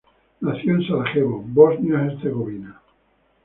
[0.39, 2.81] Nació en Sarajevo, Bosnia-Herzegovina.